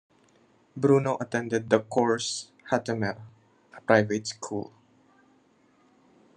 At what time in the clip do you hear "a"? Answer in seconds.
3.77-3.81